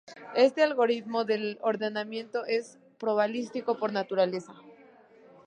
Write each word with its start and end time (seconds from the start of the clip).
Este 0.35 0.63
algoritmo 0.63 1.25
de 1.25 1.59
ordenamiento 1.61 2.43
es 2.45 2.79
probabilístico 2.97 3.77
por 3.77 3.93
naturaleza. 3.93 4.55